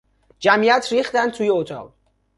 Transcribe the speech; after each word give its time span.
جمعیت 0.39 0.87
ریختند 0.91 1.31
توی 1.31 1.49
اتاق. 1.49 1.93